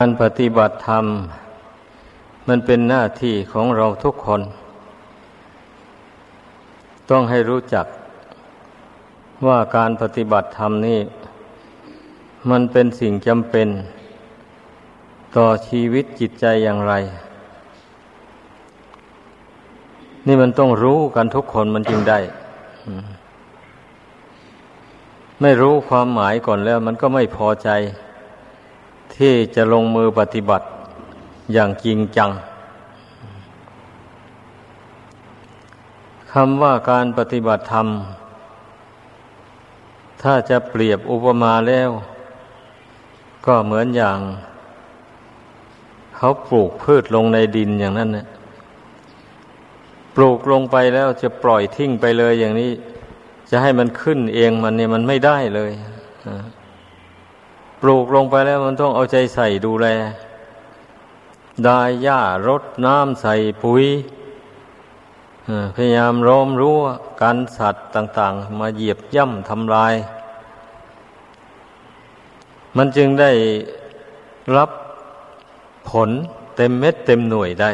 [0.00, 1.04] การปฏิบัติธรรม
[2.48, 4.40] มันเป็นหน้าที่ของเราทุกคน
[7.10, 7.86] ต้องให้รู้จัก
[9.46, 11.00] ว่าการปฏิบัติธรรมนี่
[12.50, 13.68] มันเป็นสิ่งจำเป็น
[15.36, 16.94] ต่อชีวิตจิตใจอย่างไร
[20.26, 22.18] นี่มันต้องรู้กันทุกคนมันจึงได้
[25.40, 27.70] ไม่รู้ความหมายก่อนแล้ว มันก็ไม่พอใจ
[29.16, 30.66] ที่จะลงมือปฏิบัติ
[31.52, 32.30] อย่างจริงจัง
[36.32, 37.88] คำว่าการปฏิบัติธรรม
[40.22, 41.90] ถ้าจะเปรียบอุปมาแล้ว
[43.46, 44.18] ก็เหมือนอย่าง
[46.16, 48.26] เขาปลูกพืชลงในดินอย่างนั้นนะ
[50.14, 52.70] ปลูกลงไปแล้วจะปล่อยทิ้งไปเลยอย่างนี้
[53.50, 55.72] จะให้มันขึ้นเองมันเนี่ยมันไม่ได้เลย
[56.55, 56.55] ป
[57.88, 59.86] ลูกลงไปแล้วมันต้องเอาใจใส่ดูแล
[61.68, 63.84] ดายหญ้ารดน้ำใส่ปุ๋ย
[65.74, 66.84] พยายามร้อมรู้ว
[67.20, 69.94] กันสัตว์ต่าง ๆ มาเหยียบย่ำทำลาย
[72.76, 73.30] มันจึงได้
[74.56, 74.70] รับ
[75.90, 76.10] ผล
[76.56, 77.70] เต็มเม็ดเต็มหน่วยได้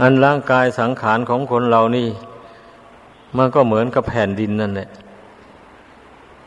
[0.00, 2.08] อันร่างกายสังขารของคนเรานี่
[3.36, 4.88] มันก็เหมือนกับแผ่นดินนั่นแหละ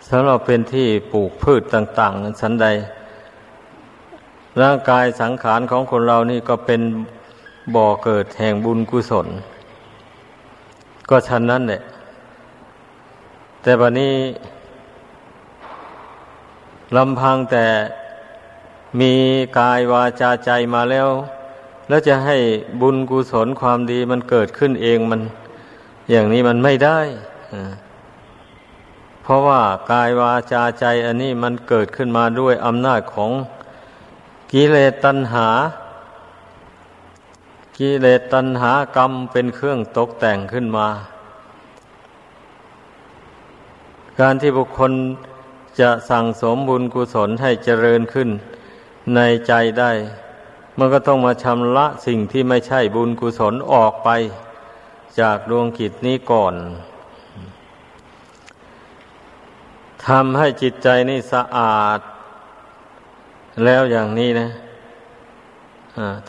[0.10, 2.68] สำหรับเป็นที่ปลูกพืชต่าง ๆ สันใด
[4.62, 6.82] ร่างกายสังขารของคนเรานี่ก็เป็น
[7.76, 9.28] บ่อเกิดแห่งบุญกุศล
[11.10, 11.82] ก็ชันนั้นแหละ
[13.62, 14.14] แต่บัดนี้
[16.98, 17.66] ลำพังแต่
[19.00, 19.14] มี
[19.60, 21.10] กายวาจาใจมาแล้ว
[21.88, 22.38] แล้วจะให้
[22.82, 25.22] บุญกุศลความดีมันเกิดขึ้นเองมัน
[26.10, 27.00] อย่างนี้มันไม่ได้
[29.24, 33.32] เพราะว่ากายวาจาใจอันนี้มันเกิดขึ้นมาด้วยอำนาจของ
[34.52, 35.48] กิเลสตัณหา
[37.78, 40.88] กิเลสตัณหากรรมเป็นเครื่องตกแต่งขึ้นมา
[44.20, 44.92] การที่บุคคล
[45.80, 48.30] จะสั่งสมบุญกุศลให้เจริญขึ้น
[49.16, 49.92] ในใจได้
[50.78, 54.10] มันก็ต้องมาชำระสิ่งที่ไม่ใช่บุญกุศลออกไป
[55.20, 56.56] จากดวงกิจนี้ก่อน
[60.08, 62.00] ทำให้จิตใจนี่สะอาด
[63.66, 64.50] แล้วอย่างนี้นะ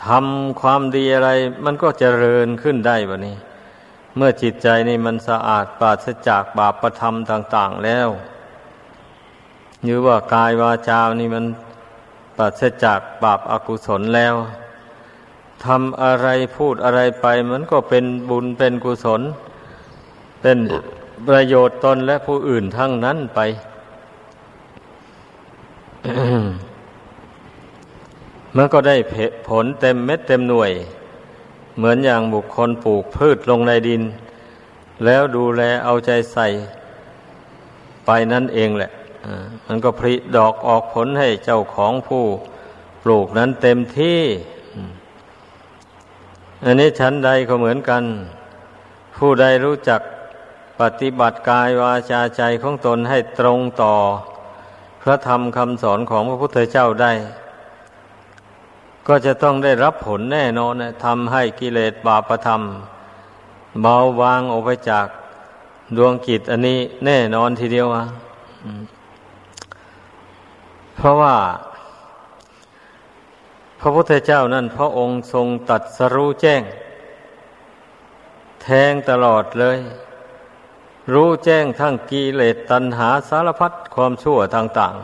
[0.07, 1.31] ทำความดีอะไร
[1.65, 3.37] มันก็เจริญขึ้นได้บะนี้
[4.17, 8.09] เมื่อจิตใจนี่มันสะอาดปราศจากบาปประธรรมต่าง ๆแล้ว
[9.85, 11.45] หรือว่ากายวาจานี่มัน
[12.37, 14.35] ปราศจากบาปอากุศลแล้ว
[15.65, 19.23] ทำอะไรพูดอะไรไป มันก็เป็นบุญเป็นกุศล
[20.41, 20.59] เป็น
[21.29, 23.41] ประโยชน์ตนและผู้อื่นทั้งนั้นไป
[28.57, 28.97] มันก็ได้
[29.49, 30.71] ผลเต็มเม็ดเต็มหน่วย
[31.77, 34.03] เหมือนอย่างบุคคลปลูกพืชลงในดิน
[35.05, 36.47] แล้วดูแลเอาใจใส่
[38.07, 38.91] ไปนั่นเองแหละ
[39.67, 42.25] มันก็ผลิดอกออกผลให้เจ้าของผู้
[43.03, 44.21] ปลูกนั้นเต็มที่
[46.65, 48.03] อันนี้ชั้นใดก็เหมือนกัน
[49.17, 50.01] ผู้ใดรู้จัก
[50.81, 53.95] ปฏิบัติกายวาจาใจของตนให้ตรงต่อ
[55.03, 57.13] พระธรรมคำสอนของพระพุทธเจ้าได้
[59.07, 62.63] ก็จะต้องได้รับผลแน่นอนทำให้กิเลสบาปธรรม
[63.83, 65.07] เบาบางออกไปจาก
[65.97, 68.05] ดวงกิจอันนี้แน่นอนทีเดียวอะ
[70.97, 71.35] เพราะว่า
[73.81, 76.63] พระพุทธเจ้านั่นพระองค์ทรงตัดสรู้แจ้ง
[78.63, 79.79] แทงตลอดเลย
[81.13, 84.95] รู้แจ้งทั้งกิเลสตัณหาสารพัดความชั่วต่าง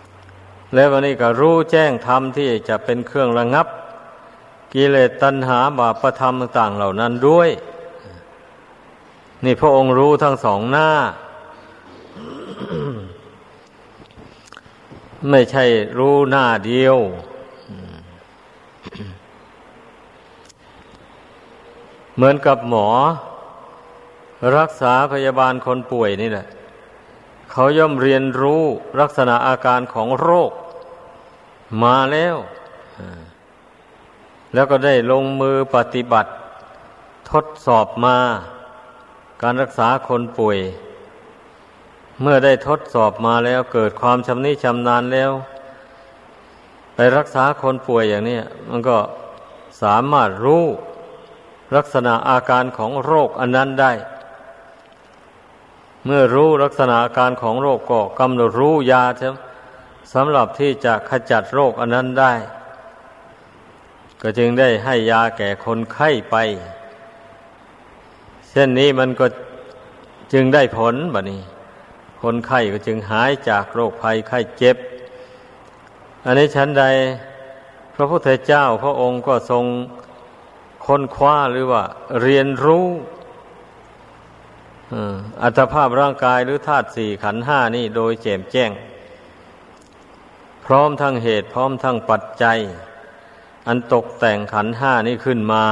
[0.00, 3.66] ๆ และวันนี้ก็รู้แจ้งธรรมที่จะเป็นเครื่องระงับ
[4.74, 7.50] กิเลสตัณหาบาปธรรมต่างเหล่านั้นด้วย
[9.44, 10.90] นี่พระองค์รู้ทั้งสองหน้า
[15.30, 15.64] ไม่ใช่
[15.98, 16.98] รู้หน้าเดียว
[22.16, 22.88] เหมือนกับหมอ
[24.56, 26.46] รักษาพยาบาลคนป่วยนี่แหละ
[27.50, 28.62] เขาย่อมเรียนรู้
[29.00, 30.52] ลักษณะอาการของโรค
[31.82, 32.36] มาแล้ว
[34.54, 36.30] แล้วก็ได้ลงมือปฏิบัติ
[37.30, 38.16] ทดสอบมา
[39.42, 40.58] การรักษาคนป่วย
[42.20, 45.30] เมื่อได้ทดสอบมาแล้วเกิดความชำนิชำนาญแล้ว
[46.94, 48.38] ไปรักษาคนป่วยอย่างนี้
[48.70, 48.96] มันก็
[49.82, 50.64] สามารถรู้
[51.76, 53.92] ลักษณะอาการของโรคอันนั้นได้
[56.04, 59.04] เมื่อรู้ลักษณะอาการของโรคก็กำหนดรู้ยา
[60.14, 62.32] สำหรับที่จะขจัดโรคอันนั้นได้
[64.22, 66.36] ก็จึงได้ให้ยาแก่คนไข้ไป
[68.50, 69.26] เช่นนี้มันก็
[70.32, 71.42] จึงได้ผลบะนี้
[72.22, 74.76] คนไข้ก็จึงหายจากโรคภัยไข้เจ็บ
[76.24, 76.84] อันนี้ฉันใด
[77.94, 79.64] พระพุทธเจ้าพระองค์ก็ทรง
[80.86, 81.82] ค้นคว้าหรือว่า
[82.22, 82.86] เรียนรู้
[85.42, 88.70] อัตภาพร่างกายหรือธาตุสี่ขันห้านี่โดยแจ่มแจ้ง
[90.64, 92.58] พร้อมทั้งเหตุพร้อมทั้งปัจจัย
[93.68, 95.64] อันตกแต่งขันห้านี่ขึ้นมา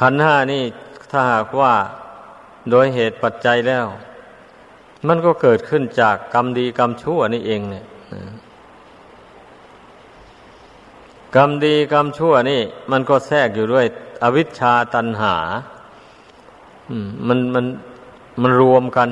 [0.00, 0.62] ขันห้านี่
[1.10, 1.74] ถ้าหากว่า
[2.70, 3.86] โดยเหตุปัจจัยแล้ว
[5.06, 7.84] มันก็เกิดขึ้นจากกรรมดีกรรมชั่วนี่เองเนี่ย
[11.36, 13.86] กรรมดีกรรมชั่วนี่ มันก็แทรกอยู่ด้วย
[14.22, 15.34] อวิชชาตันหา
[16.90, 16.92] ม
[17.28, 17.64] มันมัน
[18.42, 19.08] มันรวมกัน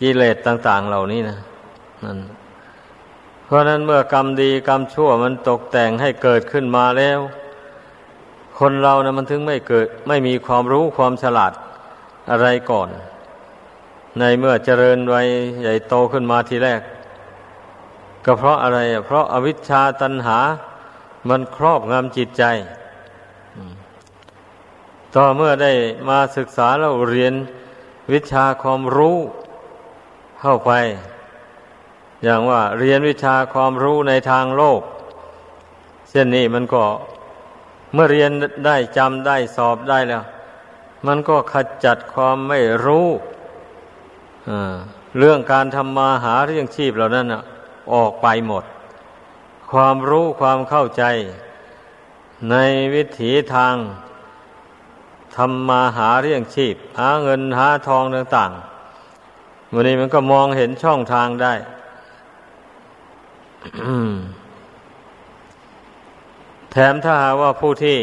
[0.00, 1.38] กิเลสต่าง ๆ เหล่านี้นะ
[2.04, 2.18] นั่น
[3.44, 7.18] เพราะนั้นเมื่อกรรมดีกรรมชั่วมันตกแต่งให้เกิดขึ้นมาแล้ว
[8.58, 11.52] คนเรานะมันถึงไม่เกิด ไม่มีความรู้ความฉลาด
[12.30, 12.88] อะไรก่อน
[14.18, 15.26] ในเมื่อเจริญวัย
[15.62, 16.80] ใหญ่โตขึ้นมาทีแรก
[18.24, 20.38] ก็เพราะอะไร เพราะอาวิชชาตันหา
[21.28, 22.44] มันครอบงำจิตใจ
[25.14, 25.72] ต่อเมื่อได้
[26.08, 27.34] มาศึกษาแล้วเรียน
[28.12, 29.16] วิชาความรู้
[30.40, 30.70] เข้าไป
[32.22, 34.80] อย่างว่าเรียนวิชาความรู้ในทางโลก
[36.08, 36.84] เช่นนี้มันก็
[37.92, 38.30] เมื่อเรียน
[38.66, 40.22] ได้จำได้สอบได้แล้ว
[41.06, 41.54] มันก็ข
[41.84, 43.08] จัดความไม่รู้
[45.18, 47.26] เรื่องการทำมาหาเรื่องชีพเหล่านั้น
[47.94, 48.64] ออกไปหมด
[49.72, 51.04] ความรู้ความเข้าใจ
[52.50, 52.56] ใน
[52.94, 53.74] วิถีทาง
[55.36, 61.54] ทำมาหาเรื่องชีพ หาเงินหาทองต่างๆวันนี้มันก็มองเห็นช่องทางได้
[66.72, 67.98] แถมถ้าหาว่าผู้ที่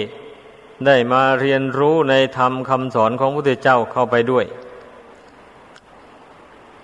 [0.86, 4.45] ได้มาเรียนรู้ในธรรมคำสอนของพระพุทธเจ้าเข้าไปด้วย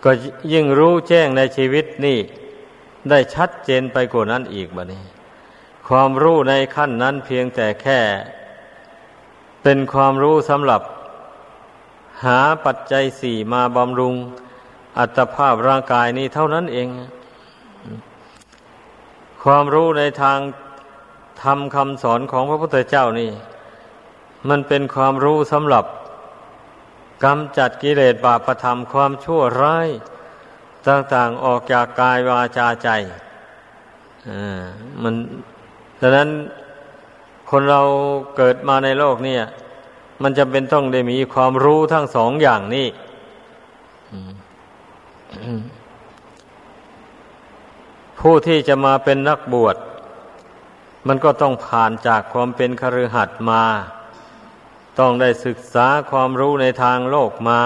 [0.04, 0.12] ก็
[0.54, 2.20] ยิ่งรู้แจ้งในชีวิตนี่
[3.10, 5.04] ได้ชัดเจนไปกว่านั้นอีกบะนี้
[5.88, 8.00] ความรู้ในขั้นนั้นเพียงแต่แค่
[9.64, 10.82] เป็นความรู้สำหรับ
[12.24, 14.16] หาปัจจัยสี่มาบำรุง
[14.98, 16.88] อัตภาพร่างกายนี้เท่านั้นเอง
[19.44, 20.40] ความรู้ในทาง
[21.44, 23.32] ทำคำสอนของพระพุทธเจ้านี่
[24.50, 25.86] มันเป็นความรู้สำหรับ
[27.24, 29.88] กำจัดกิเลสบาปธรรมความชั่วร้าย
[30.88, 32.90] ต่างๆออกจากกายวาจาใจ
[34.30, 34.64] อ่า
[35.02, 35.14] มัน
[36.02, 36.30] ดังนั้น
[37.50, 37.82] คนเรา
[38.38, 39.44] เกิดมาในโลกเนี่ย
[40.24, 42.88] มันจะเป็นต้องได้มีความรู้ทั้งสองอย่างนี้
[48.20, 49.76] ผู้ที่จะมาเป็นนักบวช
[51.08, 53.64] มันก็ต้องผ่านจากความเป็นคฤหัสถ์มา
[55.00, 57.62] ต้องได้ศึกษาความรู้ในทางโลกมา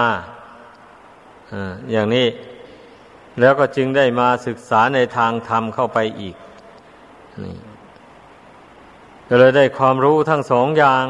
[1.91, 2.27] อย่างนี้
[3.39, 6.35] แล้วก็จึงได้มาศึกษาในทางธรรมเข้าไปอีก
[7.43, 7.55] นี่
[9.27, 11.05] ก็เลยได้ความรู้ทั้งสองอย่าง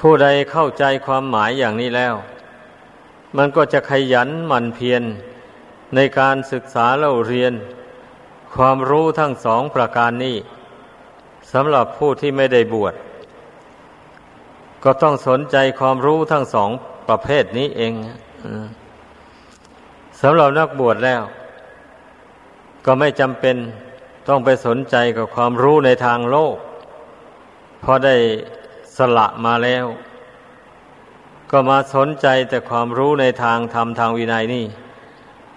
[0.00, 2.14] ผู้ใดเข้าใจความหมายอย่างนี้แล้ว
[3.36, 5.02] มันก็จะขยันหมั่นเพียร
[5.94, 7.52] ในการศึกษาเล่าเรียน
[8.54, 10.36] ความรู้ทั้งสองประการนี้
[11.52, 12.94] สำหรับผู้ที่ไม่ได้บวช
[14.84, 16.70] ก็ต้องสนใจความรู้ทั้งสอง
[17.08, 17.92] ประเภทนี้เอง
[20.20, 21.22] สำหรับนักบวชแล้ว
[22.84, 23.56] ก็ไม่จำเป็น
[24.28, 26.56] ต้องไปสนใจกับความรู้ในทางโลก
[27.82, 28.16] พอได้
[28.96, 29.84] สละมาแล้ว
[31.50, 34.64] ก็มาสนใจแต่ความรู้ในทางธรรมทางวินัยนี่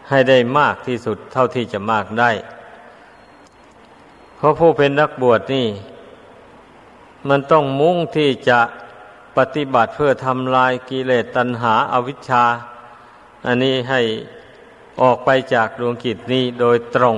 [0.09, 2.31] ให้ได้มากที่สุดเท่าที่จะมากได้
[4.35, 5.67] เพราะผู้เป็นนักบวชนี่
[7.29, 8.59] มันต้องมุ่งที่จะ
[9.37, 12.43] ปฏิบัติเพื่อทำลายกิเลสตัณหาอาวิชชา
[13.45, 14.01] อันนี้ให้
[15.01, 17.17] ออกไปจากดวงกิจนี้โดยตรง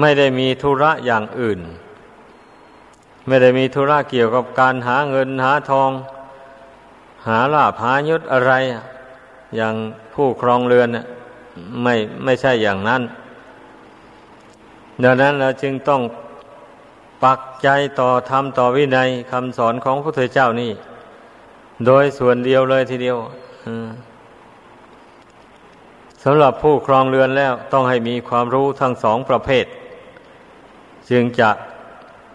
[0.00, 1.60] ไม่ได้มีธุระอย่างอื่น
[3.26, 5.90] ไม่ได้มีธุระเกี่ยวกับการหาเงินหาทอง
[7.26, 8.52] หาลาภายศอะไร
[9.56, 9.74] อย่าง
[10.14, 10.88] ผู้ครองเรือน
[11.82, 13.02] ไม่ไม่ใช่อย่างนั้น
[15.02, 16.00] ดังนั้นเราจึงต้อง
[17.24, 17.68] ปักใจ
[18.00, 20.72] ต่อธรรมต่อวินัยคำสอนของพระพุทธเจ้านี่
[21.86, 23.18] โดยส่วนเดียวเลยทีเดียว
[26.24, 29.66] สำหรับผู้ครองเรือนแล้วต้องให้มีความรู้ทั้งสองประเภท
[31.10, 31.50] จึงจะ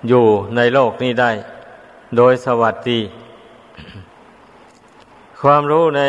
[0.07, 0.25] อยู่
[0.55, 1.31] ในโลกนี้ได้
[2.17, 2.99] โดยสวัสดี
[5.41, 6.01] ความรู้ใน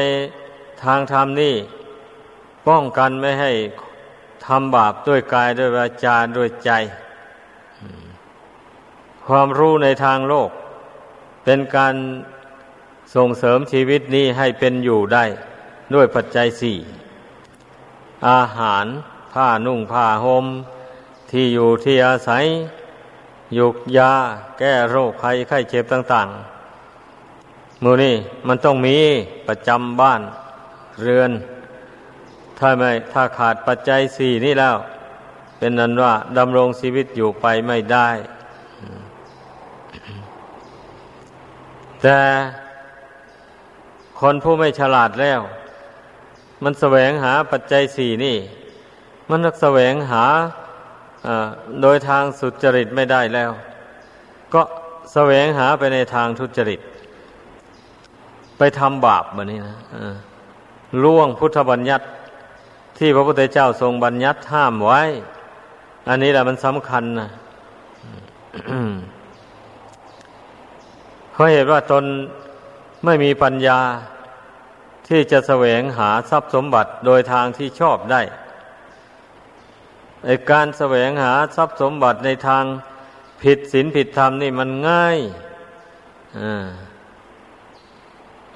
[0.85, 1.55] ทางธรรมนี่
[2.69, 3.53] ป้องกันไม่ให้
[4.47, 6.71] ทำบาปด้วยกายด้วยวาจาด้วยใจ
[9.29, 10.51] ความรู้ในทางโลก
[11.45, 11.95] เป็นการ
[13.15, 15.25] ส่งเสริมชีวิตนี้ให้เป็นอยู่ได้
[15.95, 16.77] ด้วยปัจจัยสี่
[18.29, 18.87] อาหาร
[19.33, 20.47] ผ้านุ่งผ้าหม่ม
[21.31, 22.45] ที่อยู่ที่อาศัย
[23.59, 24.13] ยุกยา
[24.59, 26.29] แก้โรคภัยไข้เจ็บต่าง
[27.07, 28.15] ๆ มูนี่
[28.47, 28.99] มันต้องมี
[29.49, 30.21] ประจำบ้าน
[31.01, 31.31] เรือน
[32.59, 34.77] ถ้าไม่ถ้าขาดปัจจัยสี่นี่แล้ว
[35.59, 38.09] เป็นนั้นว่าดำรงชีวิตอยู่ไปไม่ได้
[42.03, 42.19] แต่
[44.21, 45.41] คนผู้ไม่ฉลาดแล้ว
[46.65, 48.37] มันแสวงหาปัจจัยสี่นี่
[49.31, 50.25] มันแสวงหา
[51.83, 53.51] โดยทางสุจริตไม่ได้แล้ว
[54.55, 54.63] ก็
[55.13, 56.81] แสวงหาไปในทางทุจริต
[58.59, 59.77] ไปทำบาปแบบนี้นะ
[61.03, 62.07] ล่วงพุทธบัญญัติ
[62.99, 65.03] ที่พระพุทธเจ้าทรงบัญญัติห้ามไว้
[66.09, 67.29] อันนี้แหละมันสำคัญนะ
[71.39, 72.05] ราะเหตุว่าตน
[73.05, 73.81] ไม่มีปัญญา
[75.09, 78.23] ที่จะแสวงหาทรัพย์สมบัติโดยทางที่ชอบได้
[80.25, 82.65] ไอการแสวงหาทรัพย์สมบัติในทาง
[83.43, 85.19] ผิดศีลผิดธรรมนี่มันง่าย
[86.39, 86.67] อ่า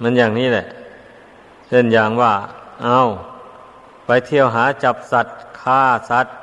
[0.03, 0.67] มันอย่างนี้แหละ
[1.69, 2.33] เช่นอย่างว่า
[2.85, 3.01] เอา
[4.07, 6.35] ไปเที่ยวหาจับสัตว์ฆ่าสัตว์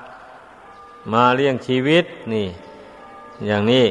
[1.14, 2.48] มาเลี้ยงชีวิตนี่
[3.48, 3.86] อย่างนี้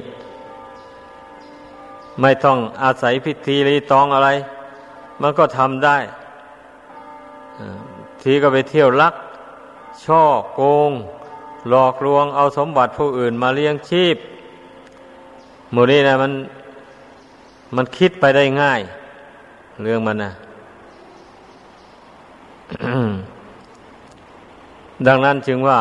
[2.21, 4.29] ไม่ต้องอาศัยพิธีรีตองอะไร
[5.23, 5.97] มันก็ทำได้
[8.23, 9.15] ทีก็ไปเที่ยวลัก
[10.05, 10.23] ช่อ
[10.55, 10.93] โกง
[11.69, 14.17] หลอกลวงเอาสมบัติผู้อื่นมาเลี้ยงชีพ
[15.73, 16.33] หมูนี้นะมัน
[17.77, 18.81] มันคิดไปได้ง่าย
[19.83, 20.33] เรื่องมันนะ
[25.07, 25.81] ดังนั้นจึงว่า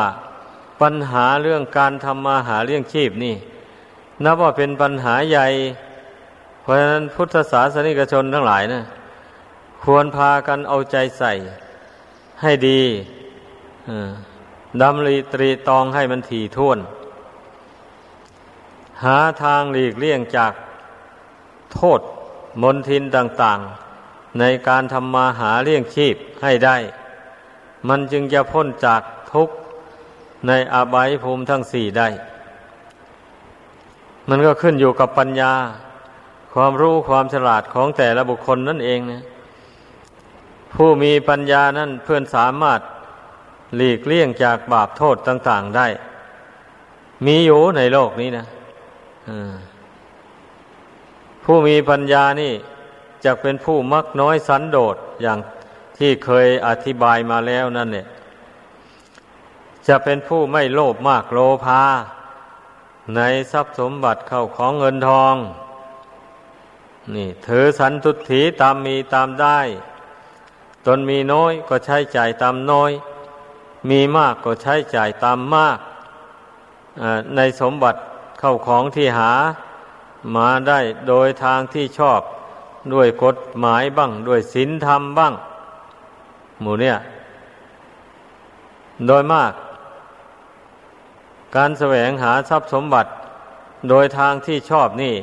[0.81, 3.35] ปัญหาเรื่องการทำมาหาเลี้ยงชีพนี่
[4.23, 5.47] นับว่าเป็นปัญหาใหญ่
[6.67, 8.83] ราะฉะนั้นพุทธศาสนิกชนทั้งหลายนะ
[9.83, 11.33] ควรพากันเอาใจใส่
[12.41, 12.81] ให้ดี
[14.81, 16.79] ดำริตรีตองให้มันถี่ถ้วน
[19.03, 20.53] หาทางหลีกเลี่ยงจาก
[21.73, 22.01] โทษ
[22.61, 23.59] มนทินต่าง
[23.99, 26.77] ๆ ในการทำมาหาเลี้ยงชีพให้ได้
[27.87, 29.01] มันจึงจะพ้นจาก
[29.33, 29.55] ทุกข์
[30.47, 32.07] ในอาบายภูมิทั้งสี่ได้
[34.29, 35.53] มันก็ขึ้นอยู่กับปัญญา
[36.53, 39.23] ความรู้ความฉลาดของแต่ละบุคคลนั่นเองนะ
[40.73, 42.79] ผู้มีปัญญานั่นเพื่อนสามารถ
[43.75, 45.87] หลีกเลี่ยงจากบาปโทษต่าง ๆได้
[47.25, 48.45] มีอยู่ในโลกนี้นะ
[51.43, 52.53] ผู้มีปัญญานี่
[53.25, 55.39] จะเป็นผู้มักน้อยสันโดษอย่าง
[55.97, 58.07] ที่เคยอธิบายมาแล้วนั่นเนี่ย
[59.87, 61.81] จะเป็นผู้ไม่โลภมากโลภา
[63.15, 65.35] ในทรัพย์สมบัติเข้าของเงินทอง
[67.15, 69.59] นี่ถือสันทุถีตามมีตามได้
[70.85, 72.91] ตนมีน้อยก็ใช้จ่ายตามน้อย
[73.89, 75.77] มีมากก็ใช้จ่ายตามมาก
[77.35, 77.99] ในสมบัติ
[78.39, 79.31] เข้าของที่หา
[80.35, 82.21] มาได้โดยทางที่ชอบ
[82.93, 85.33] ด้วยกฎหมายบ้าง ด้วยศีลธรรมบ้าง
[86.61, 86.95] หมู่เนี่ย
[89.07, 89.53] โดยมาก
[91.55, 93.09] การแสวงหาทรัพย์สมบัติ
[93.89, 95.15] โดยทางที่ชอบนี่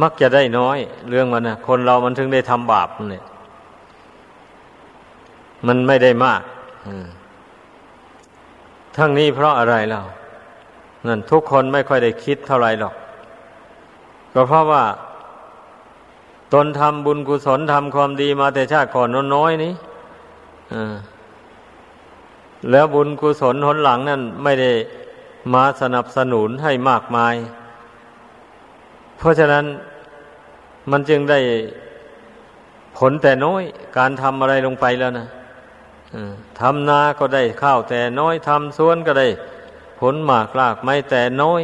[0.00, 3.24] มักจะได้น้อย เรื่องมันนะคนเรามันถึงได้ทำบาปเนี่ย
[5.66, 6.42] มันไม่ได้มาก
[8.96, 10.00] ทั้งนี้เพราะอะไรเรา
[11.06, 12.94] นั่นทุกคนไม่ค่อยได้คิดเท่าไรหรอก
[14.34, 14.84] ก็เพราะว่า
[16.52, 19.72] ตนทำบุญกุศลทำความดีมาแต่ชาติก่อนน้อยนี้
[22.70, 24.70] แล้วบุญกุศลหนหลังนั่นไม่ได้
[25.54, 27.34] มาสนับสนุนให้มากมาย
[29.22, 29.64] เพราะฉะนั้น
[30.90, 31.40] มันจึงได้
[32.98, 33.62] ผลแต่น้อย
[33.98, 35.26] การทำอะไรลงไปแล้วนะ
[36.60, 39.28] ทำนาก็ได้ข้าวแต่น้อยทำสวนก็ได้
[40.00, 41.62] ผลหมากลากไม่แต่น้อย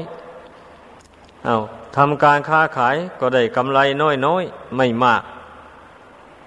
[1.44, 1.56] เอา
[1.96, 4.42] ทำการค้าขายก็ได้กำไรน้อยน้อย
[4.76, 5.22] ไม่มาก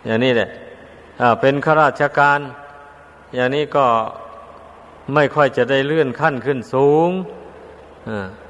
[0.05, 0.49] อย่างนี้แหละ
[1.41, 2.39] เป็นข้าราชการ
[3.35, 3.85] อย่างนี้ก็
[5.13, 7.09] ไม่ค่อยจะได้เลื่อนขั้นขึ้นสูง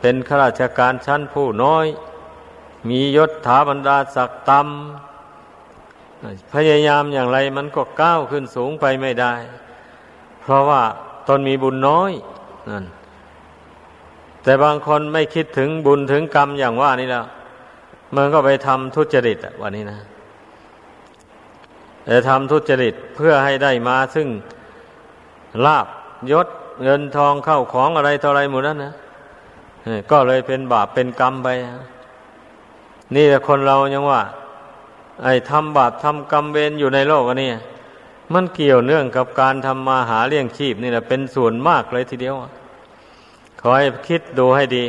[0.02, 1.88] เป็นข้าราชการชั้นผู้น้อย
[2.90, 9.34] มียศถาบรรดาศักดิ์ต่ำพยายามอย่างไรมันก็ก้าวขึ้นสูงไปไม่ได้
[10.42, 10.82] เพราะว่า
[11.28, 12.12] ตนมีบุญน้อย
[12.70, 12.86] นั่น
[14.44, 17.26] แต่บางคนไม่คิดถึงบุญถึงกรรมอย่างว่านี่แล้ว
[18.16, 20.00] มันก็ไปทำทุจริตวันนี้นะ
[22.06, 24.28] แต่ทำทุจริตเพื่อให้ได้มาซึ่ง
[25.66, 25.88] ลาบ
[26.32, 26.48] ยศ
[26.84, 28.94] เงินทองเข้าของอะไรต่ออะไรหมดนั้นนะ
[30.12, 31.50] ก็เลยเป็นบาปเป็นกรรมไป
[33.16, 34.22] นี่แต่คนเรายังว่า
[35.24, 37.52] ไอ้ทำบาปทำกรรมเวรอยู่ในโลกอันนี้
[38.34, 42.36] มันเกี่ยวเนื่องกับการทำมาหาเลี้ยงชีพนี่แหละเป็นส่วนมากเลยทีเดียว
[43.62, 44.86] ขอให้คิดดูให้ดี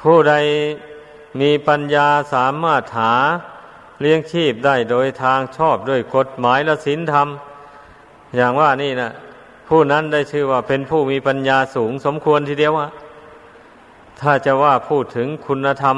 [0.00, 0.34] ผู้ใด
[1.40, 3.14] มีปัญญาสามารถหา
[4.00, 7.28] เลี้ยงชีพได้โดยทางชอบด้วยกฎหมายและศีลธรรม
[8.36, 9.10] อย่างว่านี่นะ
[9.68, 12.90] ผู้นั้นได้ชื่อว่าเป็นผู้มีปัญญาสูงสมควรทีเดียวอะ
[14.20, 15.96] ถ้าจะว่าพูดถึงคุณธรรม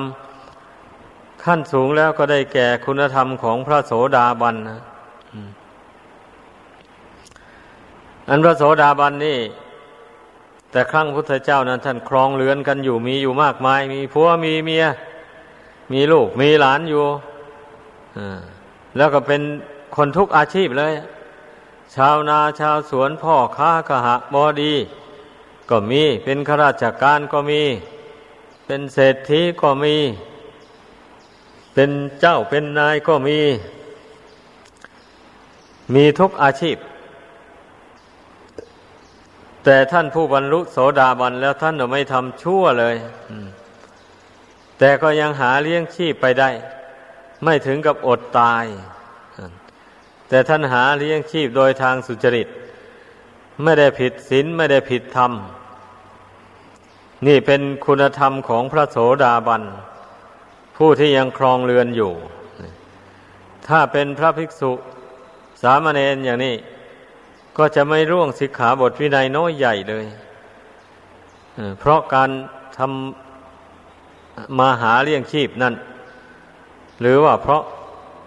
[1.45, 4.81] ขั้นสูงแล้วก็ได้แก่คุณธรรมของพระโสดาบันนะ
[8.29, 9.39] อันพระโสดาบันนี่
[10.71, 14.85] แต่ครั้งพุทธเจ้านั้น ท่านครองเรือนกันอยู่มีอยู่มากมาย มีผัวมีเมีย
[15.93, 17.05] มีลูกมีหลานอยู่
[18.97, 19.43] แล้วก็เป็น
[19.97, 20.93] คนทุกอาชีพเลย
[21.95, 24.75] ชาวนาชาวสวนพ่อค้ากหะบอดี
[25.71, 27.63] ก็มีเป็นข้าราชการก็มี
[28.67, 29.97] เป็นเศรษฐีก็มี
[31.75, 33.39] เป็นเจ้าเป็นนายก็มี
[35.95, 36.77] มีทุกอาชีพ
[39.65, 42.97] แต่ท่านผู้บรรลุโสดาบันแล้วท่านไม่ทำชั่วเลย
[44.79, 46.51] แต่ก็ยังหาเลี้ยงชีพไปได้
[47.45, 48.65] ไม่ถึงกับอดตาย
[50.29, 52.49] แต่ท่านหาเลี้ยงชีพโดยทางสุจริต
[53.63, 55.33] ไม่ได้ผิดศีลไม่ได้ผิดธรรม
[57.27, 59.63] นี่เป็นคุณธรรมของพระโสดาบัน
[60.77, 62.13] ผู้ที่ยังครองเรือนอยู่
[63.67, 64.73] ถ้าเป็นพระภิกษุ
[65.63, 66.55] สามเณรอย่างนี้
[67.59, 70.05] ก็จะไม่ร่วงสิกขาบทวินัยน้อยใหญ่เลย
[71.79, 72.31] เพราะการ
[72.79, 75.75] ทำมาหาเลี้ยงชีพนั่น
[77.01, 77.63] หรือว่าเพราะ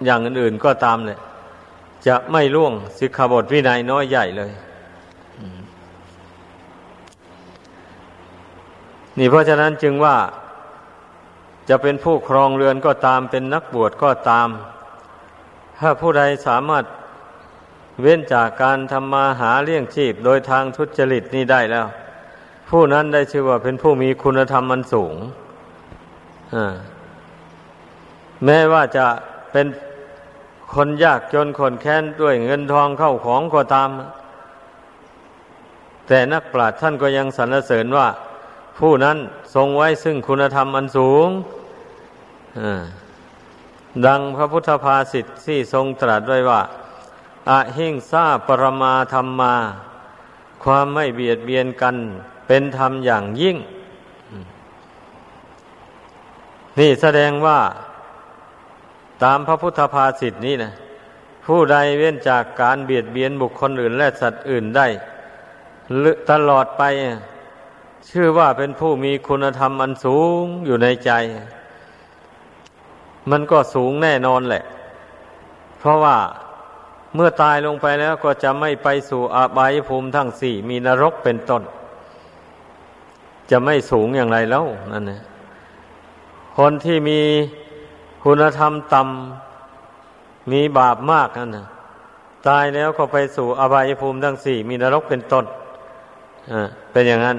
[0.06, 1.20] อย่างอื่นๆก็ตามเลย
[2.08, 4.52] จะไม่ล่วงสิกขาบทวินัยน้อยใหญ่เลย
[9.18, 10.16] นี่เพราะฉะนั้นจึงว่า
[11.70, 14.50] จะเป็นผู้ครองเรือนก็ตามเป็นนักบวชก็ตาม
[15.80, 16.86] ถ้าผู้ใดสามารถ
[18.02, 21.88] เว้นจากการทำมาหาเลี้ยงชีพโดยทางทุจริตนี้ได้แล้ว
[22.70, 25.16] ผู้นั้นได้ชื่อว่าเป็นผู้มีคุณธรรมมันสูง
[26.56, 26.76] อ่า
[28.46, 29.06] แม้ว่าจะ
[29.52, 29.68] เป็น
[30.74, 33.90] คนยากจนคนแค้นด้วยเงินทองเข้าของก็ตาม
[36.08, 38.08] แต่นักปราชญ์ท่านก็ยังสรรเสริญว่า
[38.78, 39.18] ผู้นั้น
[39.56, 41.30] ทรงไว้ซึ่งคุณธรรมอันสูง
[44.06, 46.62] ดังพระพุทธภาษิตที่ทรงตรัสไว้ว่า
[47.50, 49.56] อะหิงซาปรมาธรรมมา
[50.64, 51.96] ความไม่เบียดเบียนกัน
[52.48, 53.58] เป็นธรรมอย่างยิ่ง
[56.80, 57.60] นี่แสดงว่า
[59.24, 60.72] ตามพระพุทธภาษิตนี้นะ
[61.46, 64.88] ผู้ใดเว้นจากการเบียดเบียนบุคคลอื่นและสัตว์อื่นได้
[66.32, 66.84] ตลอดไป
[68.10, 71.12] ชื่อว่าเป็นผู้มีคุณธรรมอันสูงอยู่ในใจ
[73.32, 74.64] มันก็สูงแน่นอนแหละ
[75.80, 76.18] เพราะว่า
[77.16, 81.64] เมื่อตายลงไปแล้วก็จะไม่ไปสู่อาบายภูมิทั้งสี่มีนรกเป็นต้น
[83.52, 85.22] จะไม่สูงอย่างไรแล้วนั่นนะ
[86.58, 87.20] คนที่มี
[88.24, 91.66] คุณธรรมต่ำมีบาปมากนั่นนะ
[92.48, 95.46] ตายแล้วก็ไปสู่อบายภูมิทั้งสี่มีนรกเป็นต้น
[96.92, 97.38] เป็นอย่างนั้น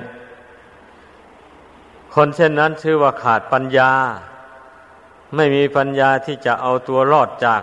[2.19, 3.91] คนเช่นนั้นชื่อว่าขาดปัญญา
[5.37, 7.63] ไม่มีปัญญาที่จะเอาตัวรอดจาก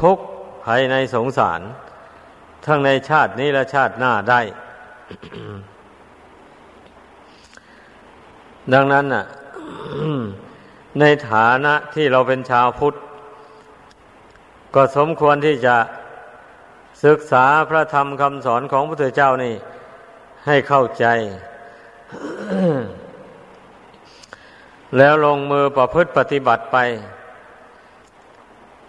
[0.00, 0.24] ทุกข์
[0.64, 1.60] ภายในสงสาร
[2.66, 4.40] ทั้งในชาตินี้และชาติหน้าได้
[8.72, 9.24] ดังนั้นน่ะ
[11.00, 12.94] ในฐานะที่เราเป็นชาวพุทธ
[14.74, 15.76] ก็สมควรที่จะ
[17.04, 19.54] ศึกษาพระธรรมคำสอนของพระพุทธเจ้านี่
[20.46, 21.06] ให้เข้าใจ
[24.96, 26.76] แล้วลงมือประพฤติปฏิบัติไป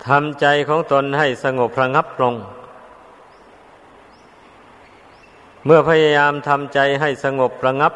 [0.08, 2.36] ทำใจของตนให้สงบระงับลง
[5.66, 7.94] เมื่อพยายามทำใจให้สงบระงับ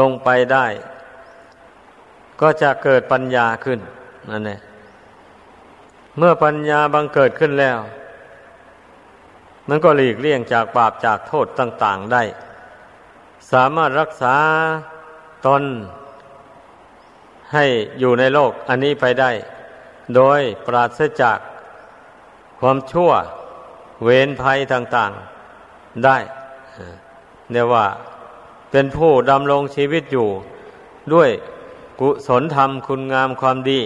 [0.00, 0.66] ลงไปได้
[2.40, 3.78] ก็จะเกิดปัญญาขึ้น
[4.30, 4.60] นั่นเอง
[6.18, 7.78] เมื่อปัญญาบังเกิดขึ้นแล้ว
[9.68, 12.22] มันก็หลีกเลี่ยงจากบาปจากโทษต่าง ๆได้
[13.52, 14.36] สามารถรักษา
[15.46, 15.62] ตน
[17.54, 17.64] ให้
[18.00, 19.30] อยู่ในโลกอันนี้ไปได้
[20.14, 21.38] โดยปราศจาก
[22.60, 23.10] ความชั่ว
[24.04, 25.12] เวรภัยต่าง
[25.58, 26.18] ๆได้
[27.52, 27.86] เรียว่า
[28.70, 30.28] เป็นผู้ดำรงชีวิตอยู่
[31.12, 31.30] ด้วย
[32.00, 33.80] กุศลธรรมคุณงามความดี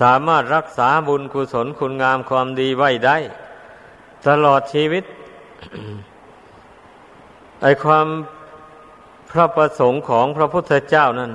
[0.00, 3.16] สามารถรักษาบุญกุศลคุณงามความดีไว้ได้
[4.26, 5.04] ตลอดชีวิต
[7.62, 8.06] ไอความ
[9.30, 11.32] พระประสงค์ของพระพุทธเจ้านั้น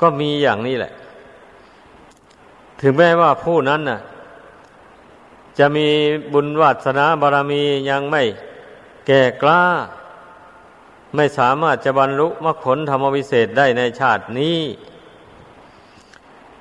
[0.00, 0.92] ก็มีอย่างนี้แหละ
[2.80, 4.00] ถึงแม้ว่าผู้นั้นน่ะ
[5.58, 5.88] จะมี
[6.32, 8.22] บุญวาสนาบารมียังไม่
[9.06, 9.62] แก่กล้า
[11.16, 14.60] ไม่สามารถจะบรรลุมรรคผลธรรมวิเศษได้ในชาตินี้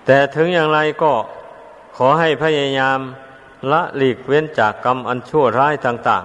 [0.06, 1.13] แต่ถึงอย่างไรก็
[1.98, 3.00] ขอให้พยายาม
[3.71, 6.24] ละหลีกเว้นจากกรรมอันชั่วร้ายต่าง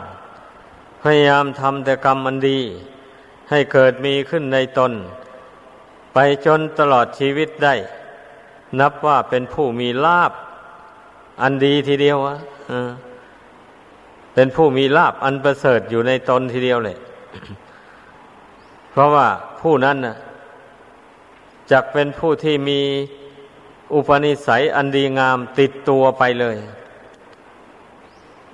[0.53, 2.61] ๆ พยายามทำแต่กรรมอันดี
[3.51, 4.92] ให้เกิดมีขึ้นในตน
[6.14, 7.75] ไปจนตลอดชีวิตได้
[8.81, 10.33] นับว่าเป็นผู้มีลาบ
[11.42, 12.37] อันดีทีเดียวอะ
[14.35, 16.96] เป็นผู้มีลาบอันประเสริฐอยู่ในตนทีเดียวเลย
[18.90, 19.27] เพราะว่า
[19.61, 20.16] ผู้นั้นนะ
[21.70, 22.81] จะเป็นผู้ที่มี
[23.94, 26.57] อุปนิสัยอันดีงามติดตัวไปเลย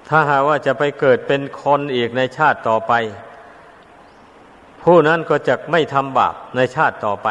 [0.08, 2.92] ถ้าหาว่าจะไปเกิดเป็นคนอีกในชาติต่อไป
[4.88, 7.28] ผู้นั้นก็จะไม่ทำบาปในชาติต่อไป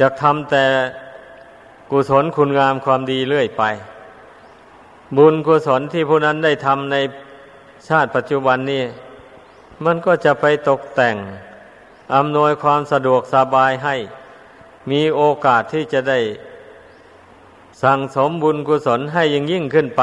[0.00, 0.64] จะทำแต่
[1.90, 3.62] กุศลคุณงามความดีเรื่อยไป
[5.16, 6.96] บุญกุศลที่ผู้นั้นได้ทำใน
[7.88, 8.82] ชาติปัจจุบันนี้
[9.84, 11.16] มันก็จะไปตกแต่ง
[12.14, 13.96] อำนวยความสะดวกสบายให้
[14.90, 16.18] มีโอกาสที่จะได้
[17.82, 20.02] สั่งสมบุญกุศลให้ยิ่งยิ่งขึ้นไป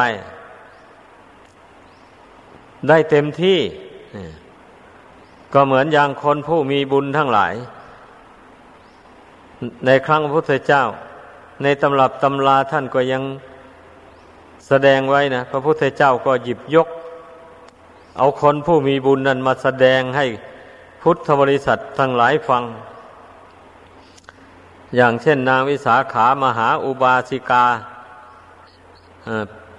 [2.87, 3.59] ได้เต็มที่
[5.53, 7.53] ก็เหมือนอย่างคนผู้มีบุญทั้งหลาย
[9.85, 10.83] ในครั้งพระพุทธเจ้า
[11.63, 13.23] ในตำรับตำลาท่านก็ยัง
[14.67, 16.87] แสดงไว้นะพระพุทธเจ้าก็หยิบยก
[18.17, 20.25] เอาคนผู้มีบุญนั้นมาแสดงให้
[21.01, 22.63] พุทธบริษัททั้งหลายฟัง
[24.95, 27.65] อย่างเช่นนางวิสาขามหาอุบาสิกา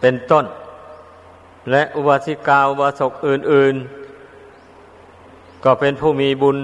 [0.00, 0.44] เป็นต้น
[1.70, 4.03] และอุบาสิกาอุบาสกอื่น ๆ
[5.64, 6.58] ก็เป็นผู้มีบุญ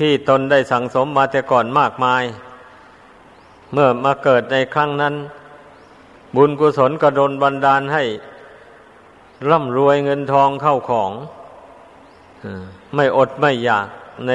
[0.00, 2.22] ที่ตนได้สั่งสมมาแต่ก่อนมากมาย
[3.72, 5.14] เมื่อมาเกิดในครั้งนั้น
[6.36, 8.04] บุญกุศลกระดนบันดาลให้
[9.50, 11.10] ร่ำรวยเงินทองเข้าของ
[12.94, 13.86] ไม่อดไม่อยาก
[14.26, 14.30] ใน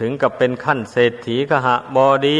[0.00, 2.38] ถึงกับเป็นขั้นเศรษฐีกหะบอดี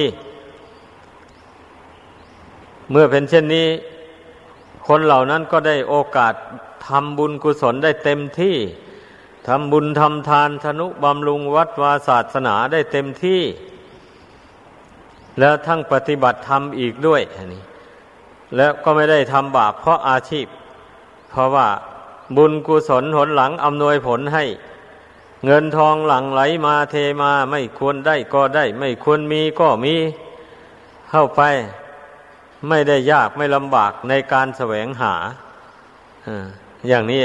[2.90, 3.68] เมื่อเป็นเช่นนี้
[4.86, 6.34] คนเหล่านั้นก็ได้โอกาส
[6.86, 8.56] ทำบุญกุศลได้เต็มที่
[9.46, 13.42] ทำบุญทำทานธนุบำรุงวัดวาศาสนาได้เต็มที่
[15.38, 17.62] แล้วทั้งปฏิบัติธรรมอีกด้วยนี่
[18.56, 20.46] แล้วก็ไม่ได้ทำบาปเพราะอาชีพ
[21.30, 21.68] เพราะว่า
[22.36, 24.44] บุญกุศลหนหลังอำนวยผลให้
[25.44, 29.94] เงินทองหลังไหลมาเทมาไม่ควรได้ก็ได้ ไม่ควรมีก็มี
[31.10, 31.42] เข้าไป
[32.68, 35.14] ไม่ได้ยากไม่ลำบากในการแสวงหา
[36.88, 37.22] อย่างนี้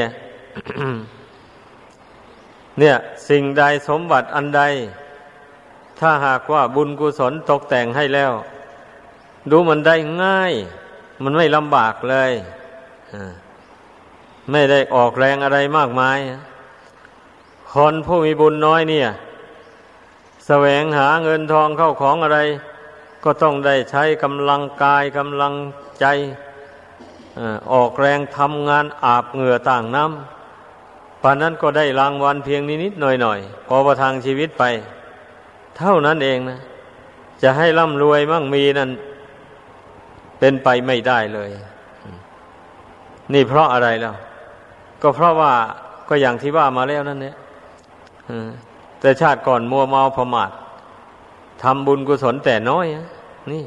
[2.79, 2.95] เนี่ย
[3.29, 4.61] สิ่งใดสมบัติอันใด
[5.99, 8.31] ถ้าหากว่าบุญกุศลตกแต่งให้แล้ว
[9.51, 10.53] ดูมันได้ง่าย
[11.23, 12.31] มันไม่ลำบากเลย
[14.51, 16.19] ไม่ได้ออกแรงอะไรมากมาย
[17.73, 19.09] คนผู้มีบุญน้อยเนี่ย
[20.47, 22.39] แสวงหาเงินทองเข้าของอะไร
[23.23, 25.53] ก็ต้องได้ใช้กำลังกายกำลัง
[25.99, 26.05] ใจ
[27.73, 30.36] ออกแรงทำงานอาบเหงื่อต่างน้ำ
[31.21, 34.63] ป่านนั้นก็ได้รางวัลเพียงนิดๆหน่อยๆพอประทังชีวิตไป
[35.77, 36.59] เท่านั้นเองนะ
[37.43, 38.89] จะให้ร่ำรวยมั่งมีนั่น
[40.39, 41.49] เป็นไปไม่ได้เลย
[43.33, 44.15] นี่เพราะอะไรแล้ว
[45.01, 45.53] ก็เพราะว่า
[46.09, 47.35] ก็อย่างที่ว่ามาแล้วนั่นเนี่ย
[48.99, 50.51] แต่ชาติก่อนมัวเมาประมาท
[51.63, 52.85] ทำบุญกุศลแต่น้อย
[53.51, 53.63] นี่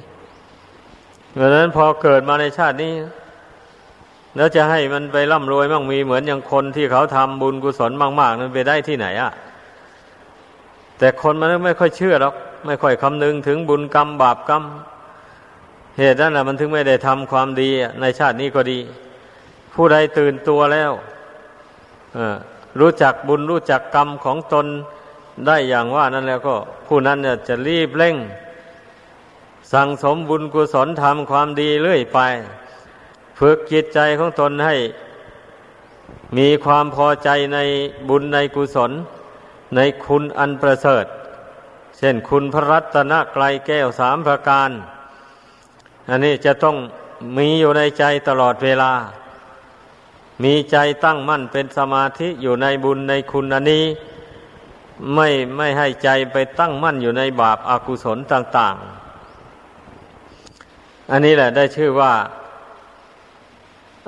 [1.38, 2.92] ดังนั้นพอเกิดมาในชาตินี้
[4.36, 9.30] แล้วจะให้มันไปร่ำรวยมั่งมีเหมือนอย่างคนที่เขาทำบุญกุศลมากๆนั้นไปได้ที่ไหนอะ่ะ
[10.98, 12.34] แต่คนมันไม่ค่อยเชื่อหรอก
[12.66, 14.62] ไม่ค่อยคำนึงถึงบุญกรรมบาปกรรม
[15.98, 17.68] เหตุนั้นแหละมันถึงไม่ได้ทำความดี
[18.00, 18.78] ในชาตินี้ก็ดี
[19.74, 20.92] ผู้ใดตื่นตัวแล้ว
[22.80, 24.66] รู้จักบุญรู้จักกรรมของตน
[25.46, 26.54] ได้อย่างว่านั้นแล้วก็
[26.86, 28.16] ผู้นั้นจะรีบเร่ง
[29.72, 32.18] สั่งสมบุญกุศลทำความดีเรื่อยไป
[33.40, 34.76] ฝึกจิตใจของตนให้
[36.36, 37.58] มีความพอใจใน
[38.08, 38.92] บุญในกุศล
[39.76, 41.04] ในคุณอันประเสริฐ
[41.98, 44.70] เช่นคุณพระรัตนกลายแก้วสามประการ
[46.08, 46.76] อันนี้จะต้อง
[47.36, 48.92] มีอยู่ในใจตลอดเวลา
[50.42, 53.84] มีใจตั้งมั่นเป็นสมาธิอยู่ในบุญในคุณอันนี้
[55.14, 58.74] ไม่ไม่ให้ใจไปตั้งมั่นอยู่ในบาปอากุศลต่าง
[59.52, 62.12] ๆ อันนี้แหละได้ชื่อว่า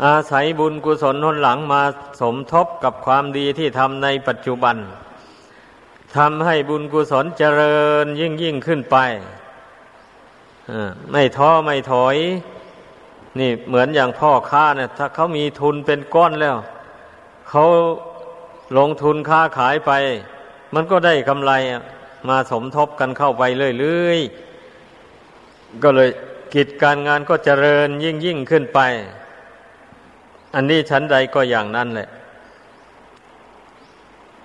[0.05, 1.83] อาศัยบุญกุศลทนหลังมา
[2.21, 4.77] สมทบกับความดีที่ทำในปัจจุบัน
[6.17, 8.97] ทำให้บุญกุศลเจริญยิ่งยิ่งขึ้นไป
[11.11, 12.17] ไม่ท้อไม่ถอย
[13.39, 16.57] นี่เหมือนอย่างพ่อค้าเนี่ย ถ้าเขามีทุนเป็นก้อนแล้ว
[17.49, 17.65] เขา
[18.79, 19.93] ลงทุนค้าขายไป
[20.75, 21.53] มันก็ได้กำไร
[22.29, 23.43] มาสมทบกันเข้าไป
[23.79, 26.11] เรื่อยๆก็เลย
[26.55, 28.81] กิจการงานก็เจริญยิ่งยิ่งขึ้นไป
[30.55, 32.09] อันนี้ชั้นใดก็อย่างนั้นแหละ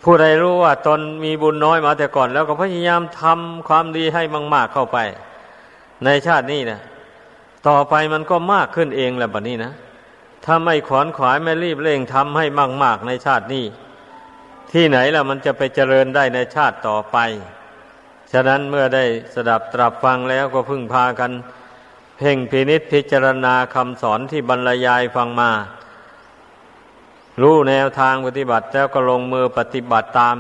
[0.04, 4.98] ผู้ใดรู้ว่าตนมีบุญน้อยมาแต่ก่อน แล้วก็พยายามทำความดีให้มาก ๆเข้าไป
[6.06, 6.80] ในชาตินี้นะ
[7.68, 9.72] ต่อไปมันก็มากขึ้นเองแหละบัดนี้นะ
[10.46, 12.46] ถ้าไม่ขวนขวายไม่รีบเร่งทำให้
[12.84, 13.66] มาก ๆในชาตินี้
[14.72, 17.18] ที่ไหนล่ะมันจะไปเจริญได้ในชาติต่อไป
[18.32, 21.32] ฉะนั้นเมื่อได้สดับตรับฟังแล้วก็พึ่งพากัน
[22.18, 25.52] เพ่งพินิษพิจารณาคำสอนที่บรรยายฟังมา
[27.42, 30.38] รู้แนวทางปฏิบัติแล้วก็ลงมือปฏิบัติตาม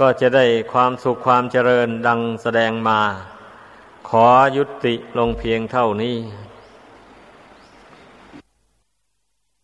[0.00, 3.00] ก็จะได้ความสุขความเจริญดังแสดงมา
[4.08, 6.16] ขอยุติลงเพียงเท่านี้